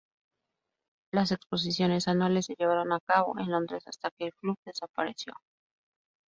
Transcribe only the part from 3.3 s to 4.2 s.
en Londres hasta